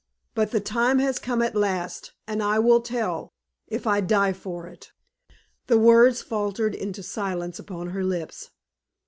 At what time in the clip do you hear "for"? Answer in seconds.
4.33-4.65